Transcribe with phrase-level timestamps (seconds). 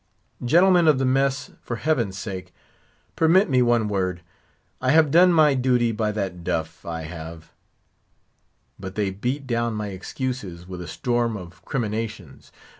[0.43, 2.55] "Gentlemen of the mess, for heaven's sake!
[3.15, 4.23] permit me one word.
[4.81, 7.51] I have done my duty by that duff—I have——"
[8.79, 12.51] But they beat down my excuses with a storm of criminations.